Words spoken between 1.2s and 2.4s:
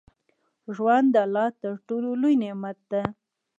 الله تر ټولو لوى